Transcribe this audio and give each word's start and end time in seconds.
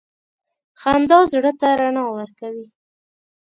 •خندا 0.81 1.19
زړه 1.31 1.51
ته 1.59 1.67
رڼا 1.79 2.05
ورکوي. 2.17 2.67